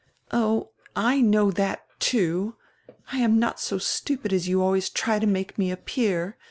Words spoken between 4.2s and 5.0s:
as you always